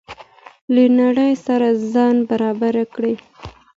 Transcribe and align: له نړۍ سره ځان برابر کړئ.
له 0.73 0.83
نړۍ 0.99 1.33
سره 1.45 1.67
ځان 1.91 2.15
برابر 2.29 2.75
کړئ. 2.93 3.15